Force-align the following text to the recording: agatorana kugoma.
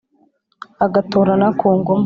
agatorana 0.85 1.47
kugoma. 1.59 1.89